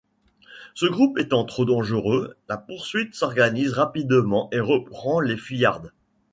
Ce 0.73 0.87
groupe 0.87 1.19
étant 1.19 1.45
trop 1.45 1.63
dangereux, 1.63 2.35
la 2.49 2.57
poursuite 2.57 3.13
s'organise 3.13 3.73
rapidement 3.73 4.49
et 4.51 4.59
reprend 4.59 5.19
les 5.19 5.37
fuyardes. 5.37 5.91